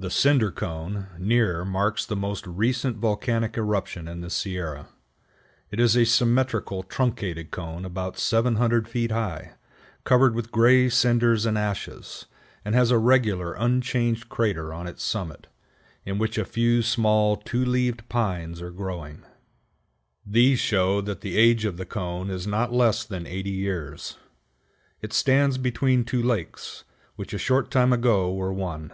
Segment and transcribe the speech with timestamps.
[0.00, 4.86] The Cinder Cone near marks the most recent volcanic eruption in the Sierra.
[5.72, 9.54] It is a symmetrical truncated cone about 700 feet high,
[10.04, 12.26] covered with gray cinders and ashes,
[12.64, 15.48] and has a regular unchanged crater on its summit,
[16.04, 19.24] in which a few small Two leaved Pines are growing.
[20.24, 24.16] These show that the age of the cone is not less than eighty years.
[25.02, 26.84] It stands between two lakes,
[27.16, 28.92] which a short time ago were one.